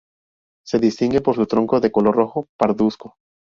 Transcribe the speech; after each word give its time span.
Se 0.65 0.79
distingue 0.79 1.21
por 1.21 1.35
su 1.35 1.45
tronco 1.45 1.79
de 1.79 1.91
color 1.91 2.15
rojo 2.15 2.47
parduzco. 2.57 3.17